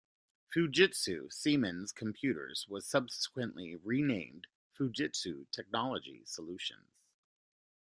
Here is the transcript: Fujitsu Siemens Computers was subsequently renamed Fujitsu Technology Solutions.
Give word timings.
Fujitsu 0.51 1.31
Siemens 1.31 1.91
Computers 1.91 2.65
was 2.67 2.87
subsequently 2.87 3.75
renamed 3.75 4.47
Fujitsu 4.75 5.45
Technology 5.51 6.23
Solutions. 6.25 7.03